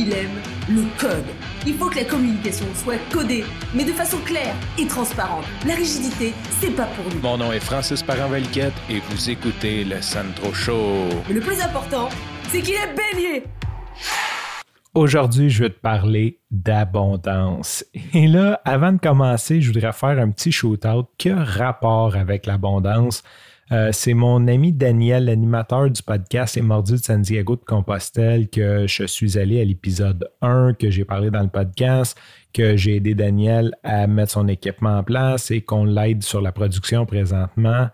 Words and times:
il 0.00 0.12
aime 0.14 0.40
le 0.68 0.84
code. 0.98 1.26
Il 1.66 1.74
faut 1.74 1.90
que 1.90 1.96
la 1.96 2.04
communication 2.04 2.64
soit 2.74 2.96
codée, 3.12 3.44
mais 3.74 3.84
de 3.84 3.92
façon 3.92 4.16
claire 4.24 4.54
et 4.78 4.86
transparente. 4.86 5.44
La 5.66 5.74
rigidité, 5.74 6.32
c'est 6.58 6.74
pas 6.74 6.86
pour 6.86 7.04
nous. 7.12 7.20
Mon 7.20 7.36
nom 7.36 7.52
est 7.52 7.60
Francis 7.60 8.02
parent 8.02 8.32
et 8.34 9.00
vous 9.10 9.30
écoutez 9.30 9.84
le 9.84 10.00
Sandro 10.00 10.54
Show. 10.54 11.08
Mais 11.28 11.34
le 11.34 11.40
plus 11.40 11.60
important, 11.60 12.08
c'est 12.48 12.62
qu'il 12.62 12.74
est 12.74 12.94
bélier. 12.94 13.44
Aujourd'hui, 14.94 15.50
je 15.50 15.64
vais 15.64 15.70
te 15.70 15.80
parler 15.80 16.40
d'abondance. 16.50 17.84
Et 18.14 18.26
là, 18.26 18.60
avant 18.64 18.92
de 18.92 18.98
commencer, 18.98 19.60
je 19.60 19.70
voudrais 19.70 19.92
faire 19.92 20.18
un 20.18 20.30
petit 20.30 20.50
shoot-out. 20.50 21.08
Que 21.18 21.28
rapport 21.28 22.16
avec 22.16 22.46
l'abondance? 22.46 23.22
Euh, 23.72 23.90
c'est 23.92 24.14
mon 24.14 24.48
ami 24.48 24.72
Daniel, 24.72 25.26
l'animateur 25.26 25.88
du 25.88 26.02
podcast 26.02 26.56
Et 26.56 26.60
mordu 26.60 26.92
de 26.92 26.96
San 26.96 27.22
Diego 27.22 27.54
de 27.54 27.64
Compostelle, 27.64 28.48
que 28.48 28.88
je 28.88 29.04
suis 29.04 29.38
allé 29.38 29.60
à 29.60 29.64
l'épisode 29.64 30.28
1, 30.42 30.74
que 30.74 30.90
j'ai 30.90 31.04
parlé 31.04 31.30
dans 31.30 31.42
le 31.42 31.48
podcast, 31.48 32.18
que 32.52 32.76
j'ai 32.76 32.96
aidé 32.96 33.14
Daniel 33.14 33.72
à 33.84 34.08
mettre 34.08 34.32
son 34.32 34.48
équipement 34.48 34.98
en 34.98 35.04
place 35.04 35.52
et 35.52 35.60
qu'on 35.60 35.84
l'aide 35.84 36.24
sur 36.24 36.40
la 36.40 36.50
production 36.50 37.06
présentement 37.06 37.88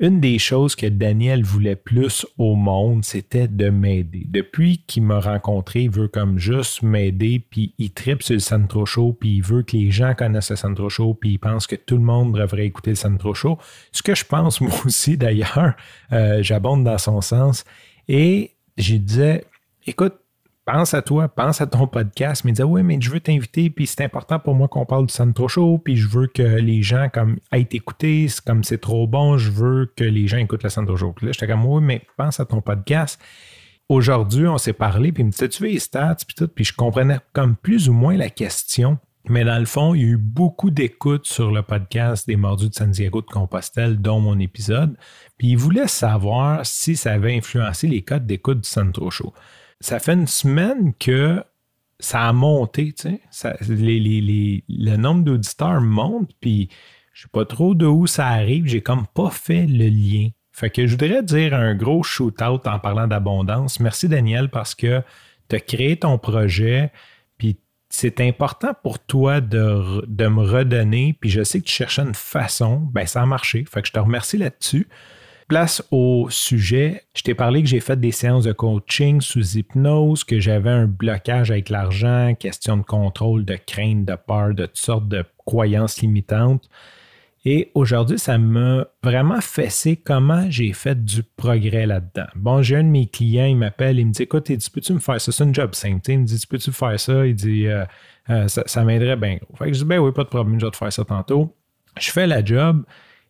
une 0.00 0.18
des 0.18 0.38
choses 0.38 0.74
que 0.74 0.86
Daniel 0.86 1.44
voulait 1.44 1.76
plus 1.76 2.26
au 2.38 2.54
monde, 2.54 3.04
c'était 3.04 3.48
de 3.48 3.68
m'aider. 3.68 4.24
Depuis 4.26 4.82
qu'il 4.86 5.02
m'a 5.02 5.20
rencontré, 5.20 5.82
il 5.82 5.90
veut 5.90 6.08
comme 6.08 6.38
juste 6.38 6.82
m'aider, 6.82 7.44
puis 7.50 7.74
il 7.76 7.92
tripe 7.92 8.22
sur 8.22 8.32
le 8.32 8.40
Centro 8.40 8.86
Show, 8.86 9.12
puis 9.12 9.36
il 9.36 9.42
veut 9.42 9.62
que 9.62 9.76
les 9.76 9.90
gens 9.90 10.14
connaissent 10.14 10.50
le 10.50 10.56
Centro 10.56 10.88
Show, 10.88 11.12
puis 11.12 11.32
il 11.32 11.38
pense 11.38 11.66
que 11.66 11.76
tout 11.76 11.96
le 11.96 12.02
monde 12.02 12.34
devrait 12.36 12.64
écouter 12.64 12.92
le 12.92 12.96
Centro 12.96 13.34
Show. 13.34 13.58
Ce 13.92 14.02
que 14.02 14.14
je 14.14 14.24
pense 14.24 14.60
moi 14.62 14.72
aussi 14.86 15.18
d'ailleurs, 15.18 15.74
euh, 16.12 16.42
j'abonde 16.42 16.82
dans 16.82 16.98
son 16.98 17.20
sens. 17.20 17.64
Et 18.08 18.52
je 18.78 18.96
disais, 18.96 19.44
écoute, 19.86 20.14
pense 20.64 20.94
à 20.94 21.02
toi, 21.02 21.28
pense 21.28 21.60
à 21.60 21.66
ton 21.66 21.86
podcast, 21.86 22.44
mais 22.44 22.52
dis 22.52 22.62
oui, 22.62 22.82
mais 22.82 22.98
je 23.00 23.10
veux 23.10 23.20
t'inviter, 23.20 23.70
puis 23.70 23.86
c'est 23.86 24.04
important 24.04 24.38
pour 24.38 24.54
moi 24.54 24.68
qu'on 24.68 24.86
parle 24.86 25.06
du 25.06 25.12
Centro 25.12 25.48
Show, 25.48 25.78
puis 25.78 25.96
je 25.96 26.08
veux 26.08 26.26
que 26.26 26.42
les 26.42 26.82
gens 26.82 27.08
comme 27.12 27.38
aient 27.52 27.68
écouté, 27.72 28.26
comme 28.46 28.62
c'est 28.64 28.78
trop 28.78 29.06
bon, 29.06 29.38
je 29.38 29.50
veux 29.50 29.92
que 29.96 30.04
les 30.04 30.28
gens 30.28 30.38
écoutent 30.38 30.62
le 30.62 30.70
Centro 30.70 30.96
Show. 30.96 31.12
Puis 31.12 31.26
là, 31.26 31.32
j'étais 31.32 31.46
comme 31.46 31.64
oui, 31.64 31.82
mais 31.82 32.02
pense 32.16 32.40
à 32.40 32.44
ton 32.44 32.60
podcast. 32.60 33.20
Aujourd'hui, 33.88 34.46
on 34.46 34.58
s'est 34.58 34.72
parlé, 34.72 35.10
puis 35.12 35.22
il 35.22 35.26
me 35.26 35.30
disait, 35.32 35.48
tu 35.48 35.62
veux 35.62 35.70
les 35.70 35.80
stats, 35.80 36.16
puis 36.26 36.34
tout, 36.36 36.48
puis 36.48 36.64
je 36.64 36.74
comprenais 36.74 37.18
comme 37.32 37.56
plus 37.56 37.88
ou 37.88 37.92
moins 37.92 38.16
la 38.16 38.30
question. 38.30 38.98
Mais 39.28 39.44
dans 39.44 39.58
le 39.58 39.66
fond, 39.66 39.94
il 39.94 40.00
y 40.00 40.04
a 40.04 40.08
eu 40.08 40.16
beaucoup 40.16 40.70
d'écoutes 40.70 41.26
sur 41.26 41.50
le 41.50 41.62
podcast 41.62 42.26
des 42.26 42.36
Mordus 42.36 42.70
de 42.70 42.74
San 42.74 42.90
Diego 42.90 43.20
de 43.20 43.26
Compostelle, 43.26 44.00
dont 44.00 44.20
mon 44.20 44.38
épisode. 44.38 44.96
Puis 45.36 45.48
il 45.48 45.58
voulait 45.58 45.88
savoir 45.88 46.64
si 46.64 46.96
ça 46.96 47.12
avait 47.12 47.36
influencé 47.36 47.86
les 47.86 48.02
codes 48.02 48.26
d'écoute 48.26 48.62
du 48.62 48.68
Centro 48.68 49.10
Show 49.10 49.34
ça 49.80 49.98
fait 49.98 50.12
une 50.12 50.26
semaine 50.26 50.92
que 50.94 51.42
ça 51.98 52.28
a 52.28 52.32
monté, 52.32 52.92
tu 52.92 53.18
sais. 53.30 53.56
le 53.68 54.96
nombre 54.96 55.24
d'auditeurs 55.24 55.80
monte, 55.80 56.30
puis 56.40 56.68
je 57.12 57.22
sais 57.22 57.28
pas 57.32 57.44
trop 57.44 57.74
de 57.74 57.86
où 57.86 58.06
ça 58.06 58.28
arrive. 58.28 58.66
J'ai 58.66 58.80
comme 58.80 59.06
pas 59.06 59.30
fait 59.30 59.66
le 59.66 59.88
lien. 59.88 60.28
Fait 60.52 60.70
que 60.70 60.86
je 60.86 60.92
voudrais 60.92 61.22
dire 61.22 61.54
un 61.54 61.74
gros 61.74 62.02
shoot-out 62.02 62.66
en 62.66 62.78
parlant 62.78 63.06
d'abondance. 63.06 63.80
Merci 63.80 64.08
Daniel 64.08 64.48
parce 64.48 64.74
que 64.74 65.02
tu 65.48 65.56
as 65.56 65.60
créé 65.60 65.96
ton 65.96 66.18
projet, 66.18 66.90
puis 67.38 67.58
c'est 67.88 68.20
important 68.20 68.72
pour 68.82 68.98
toi 68.98 69.40
de, 69.40 70.04
de, 70.06 70.26
me 70.28 70.42
redonner, 70.42 71.16
puis 71.18 71.28
je 71.30 71.42
sais 71.42 71.60
que 71.60 71.66
tu 71.66 71.72
cherchais 71.72 72.02
une 72.02 72.14
façon, 72.14 72.76
ben 72.92 73.06
ça 73.06 73.22
a 73.22 73.26
marché. 73.26 73.64
Fait 73.64 73.82
que 73.82 73.88
je 73.88 73.92
te 73.92 73.98
remercie 73.98 74.38
là-dessus 74.38 74.88
place 75.50 75.82
au 75.90 76.28
sujet, 76.30 77.02
je 77.12 77.22
t'ai 77.22 77.34
parlé 77.34 77.60
que 77.60 77.68
j'ai 77.68 77.80
fait 77.80 77.98
des 77.98 78.12
séances 78.12 78.44
de 78.44 78.52
coaching 78.52 79.20
sous 79.20 79.58
hypnose, 79.58 80.22
que 80.22 80.38
j'avais 80.38 80.70
un 80.70 80.86
blocage 80.86 81.50
avec 81.50 81.70
l'argent, 81.70 82.36
question 82.38 82.76
de 82.76 82.84
contrôle, 82.84 83.44
de 83.44 83.56
crainte, 83.56 84.04
de 84.04 84.14
peur, 84.14 84.54
de 84.54 84.66
toutes 84.66 84.76
sortes 84.76 85.08
de 85.08 85.24
croyances 85.44 86.00
limitantes. 86.02 86.70
Et 87.44 87.72
aujourd'hui, 87.74 88.16
ça 88.16 88.38
m'a 88.38 88.86
vraiment 89.02 89.40
fessé 89.40 89.96
comment 89.96 90.48
j'ai 90.48 90.72
fait 90.72 91.04
du 91.04 91.24
progrès 91.24 91.84
là-dedans. 91.84 92.28
Bon, 92.36 92.62
j'ai 92.62 92.76
un 92.76 92.84
de 92.84 92.88
mes 92.88 93.08
clients, 93.08 93.46
il 93.46 93.56
m'appelle, 93.56 93.98
il 93.98 94.06
me 94.06 94.12
dit 94.12 94.22
Écoute, 94.22 94.46
Peux-tu 94.46 94.92
me 94.92 95.00
faire 95.00 95.20
ça? 95.20 95.32
C'est 95.32 95.42
un 95.42 95.52
job 95.52 95.74
simple. 95.74 96.12
Il 96.12 96.20
me 96.20 96.24
dit 96.26 96.40
Peux-tu 96.48 96.70
faire 96.70 97.00
ça? 97.00 97.26
Il 97.26 97.34
dit 97.34 97.66
euh, 97.66 97.84
euh, 98.28 98.46
Ça, 98.46 98.84
m'aiderait 98.84 99.16
bien 99.16 99.38
Fait 99.58 99.66
que 99.66 99.72
je 99.72 99.80
dis 99.80 99.84
Ben 99.84 99.98
oui, 99.98 100.12
pas 100.12 100.22
de 100.22 100.28
problème, 100.28 100.60
je 100.60 100.66
vais 100.66 100.70
te 100.70 100.76
faire 100.76 100.92
ça 100.92 101.04
tantôt. 101.04 101.56
Je 101.98 102.12
fais 102.12 102.28
la 102.28 102.44
job. 102.44 102.84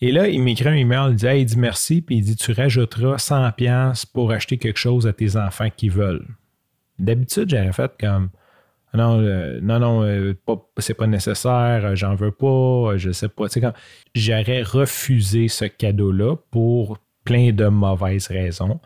Et 0.00 0.12
là, 0.12 0.28
il 0.28 0.42
m'écrit 0.42 0.68
un 0.68 0.74
email, 0.74 1.10
il 1.10 1.16
dit, 1.16 1.26
il 1.26 1.46
dit 1.46 1.58
merci, 1.58 2.02
puis 2.02 2.16
il 2.16 2.22
dit 2.22 2.36
tu 2.36 2.52
rajouteras 2.52 3.16
100$ 3.16 4.04
pour 4.12 4.32
acheter 4.32 4.58
quelque 4.58 4.78
chose 4.78 5.06
à 5.06 5.12
tes 5.12 5.36
enfants 5.36 5.68
qui 5.74 5.88
veulent. 5.88 6.26
D'habitude, 6.98 7.48
j'aurais 7.50 7.72
fait 7.72 7.92
comme 7.98 8.30
non, 8.94 9.20
euh, 9.20 9.58
non, 9.60 9.80
non, 9.80 10.02
euh, 10.04 10.34
c'est 10.78 10.94
pas 10.94 11.08
nécessaire, 11.08 11.84
euh, 11.84 11.94
j'en 11.96 12.14
veux 12.14 12.30
pas, 12.30 12.96
je 12.96 13.10
sais 13.10 13.28
pas. 13.28 13.46
J'aurais 14.14 14.62
refusé 14.62 15.48
ce 15.48 15.64
cadeau-là 15.64 16.36
pour 16.50 16.98
plein 17.24 17.52
de 17.52 17.66
mauvaises 17.66 18.28
raisons. 18.28 18.80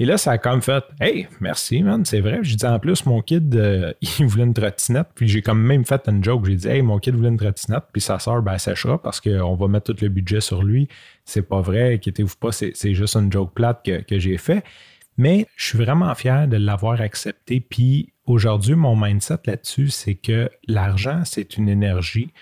Et 0.00 0.04
là, 0.04 0.16
ça 0.16 0.32
a 0.32 0.38
comme 0.38 0.62
fait 0.62 0.84
Hey, 1.00 1.26
merci, 1.40 1.82
man, 1.82 2.04
c'est 2.04 2.20
vrai. 2.20 2.38
J'ai 2.42 2.54
dit 2.56 2.66
en 2.66 2.78
plus, 2.78 3.04
mon 3.04 3.20
kid, 3.20 3.54
euh, 3.56 3.92
il 4.20 4.26
voulait 4.26 4.44
une 4.44 4.54
trottinette. 4.54 5.08
Puis 5.14 5.28
j'ai 5.28 5.42
comme 5.42 5.60
même 5.60 5.84
fait 5.84 6.08
une 6.08 6.22
joke. 6.22 6.46
J'ai 6.46 6.54
dit 6.54 6.68
Hey, 6.68 6.82
mon 6.82 6.98
kid 6.98 7.14
voulait 7.16 7.30
une 7.30 7.36
trottinette. 7.36 7.84
Puis 7.92 8.00
sa 8.00 8.18
soeur, 8.18 8.42
ben, 8.42 8.52
elle 8.52 8.60
sèchera 8.60 9.02
parce 9.02 9.20
qu'on 9.20 9.54
va 9.54 9.68
mettre 9.68 9.92
tout 9.92 10.02
le 10.04 10.08
budget 10.08 10.40
sur 10.40 10.62
lui. 10.62 10.88
C'est 11.24 11.42
pas 11.42 11.60
vrai, 11.60 11.94
inquiétez-vous 11.94 12.36
pas, 12.40 12.52
c'est, 12.52 12.94
juste 12.94 13.16
une 13.16 13.30
joke 13.30 13.52
plate 13.54 13.84
que, 13.84 14.02
que 14.02 14.18
j'ai 14.18 14.38
fait. 14.38 14.64
Mais 15.16 15.46
je 15.56 15.66
suis 15.66 15.78
vraiment 15.78 16.14
fier 16.14 16.46
de 16.46 16.56
l'avoir 16.56 17.00
accepté. 17.00 17.60
Puis 17.60 18.12
aujourd'hui, 18.24 18.76
mon 18.76 18.94
mindset 18.94 19.38
là-dessus, 19.46 19.88
c'est 19.90 20.14
que 20.14 20.48
l'argent, 20.68 21.22
c'est 21.24 21.56
une 21.56 21.68
énergie 21.68 22.32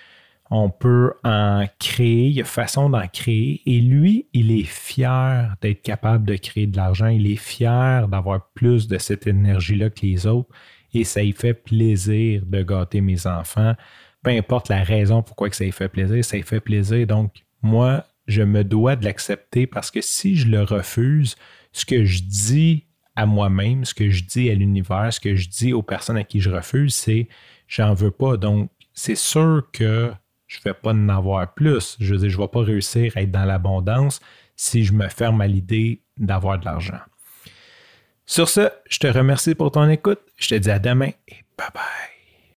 on 0.50 0.70
peut 0.70 1.12
en 1.24 1.66
créer, 1.78 2.28
il 2.28 2.32
y 2.36 2.40
a 2.40 2.44
façon 2.44 2.88
d'en 2.88 3.06
créer. 3.08 3.62
Et 3.66 3.80
lui, 3.80 4.28
il 4.32 4.52
est 4.52 4.64
fier 4.64 5.56
d'être 5.60 5.82
capable 5.82 6.24
de 6.24 6.36
créer 6.36 6.66
de 6.66 6.76
l'argent. 6.76 7.08
Il 7.08 7.30
est 7.30 7.36
fier 7.36 8.06
d'avoir 8.08 8.48
plus 8.54 8.86
de 8.86 8.98
cette 8.98 9.26
énergie-là 9.26 9.90
que 9.90 10.06
les 10.06 10.26
autres. 10.26 10.48
Et 10.94 11.04
ça 11.04 11.22
lui 11.22 11.32
fait 11.32 11.54
plaisir 11.54 12.42
de 12.46 12.62
gâter 12.62 13.00
mes 13.00 13.26
enfants. 13.26 13.74
Peu 14.22 14.30
importe 14.30 14.68
la 14.68 14.82
raison 14.82 15.22
pourquoi 15.22 15.50
ça 15.50 15.64
lui 15.64 15.72
fait 15.72 15.88
plaisir, 15.88 16.24
ça 16.24 16.36
lui 16.36 16.42
fait 16.44 16.60
plaisir. 16.60 17.06
Donc, 17.06 17.32
moi, 17.60 18.04
je 18.26 18.42
me 18.42 18.64
dois 18.64 18.96
de 18.96 19.04
l'accepter 19.04 19.66
parce 19.66 19.90
que 19.90 20.00
si 20.00 20.36
je 20.36 20.48
le 20.48 20.62
refuse, 20.62 21.36
ce 21.72 21.84
que 21.84 22.04
je 22.04 22.22
dis 22.22 22.86
à 23.16 23.26
moi-même, 23.26 23.84
ce 23.84 23.94
que 23.94 24.10
je 24.10 24.24
dis 24.24 24.50
à 24.50 24.54
l'univers, 24.54 25.12
ce 25.12 25.20
que 25.20 25.34
je 25.34 25.48
dis 25.48 25.72
aux 25.72 25.82
personnes 25.82 26.16
à 26.16 26.24
qui 26.24 26.40
je 26.40 26.50
refuse, 26.50 26.94
c'est 26.94 27.28
j'en 27.66 27.94
veux 27.94 28.10
pas. 28.10 28.36
Donc, 28.36 28.70
c'est 28.92 29.16
sûr 29.16 29.64
que 29.72 30.12
je 30.56 30.68
ne 30.68 30.72
vais 30.72 30.78
pas 30.80 30.92
en 30.92 31.08
avoir 31.08 31.52
plus. 31.54 31.96
Je 32.00 32.14
veux 32.14 32.28
je 32.28 32.36
ne 32.36 32.42
vais 32.42 32.48
pas 32.48 32.62
réussir 32.62 33.12
à 33.16 33.22
être 33.22 33.30
dans 33.30 33.44
l'abondance 33.44 34.20
si 34.56 34.84
je 34.84 34.92
me 34.92 35.08
ferme 35.08 35.40
à 35.40 35.46
l'idée 35.46 36.00
d'avoir 36.16 36.58
de 36.58 36.64
l'argent. 36.64 37.00
Sur 38.24 38.48
ce, 38.48 38.70
je 38.88 38.98
te 38.98 39.06
remercie 39.06 39.54
pour 39.54 39.70
ton 39.70 39.88
écoute. 39.88 40.20
Je 40.36 40.48
te 40.48 40.54
dis 40.54 40.70
à 40.70 40.78
demain 40.78 41.10
et 41.28 41.44
bye 41.56 41.68
bye. 41.74 42.16